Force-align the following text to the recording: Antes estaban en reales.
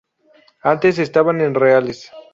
Antes 0.63 0.97
estaban 0.97 1.41
en 1.41 1.53
reales. 1.53 2.09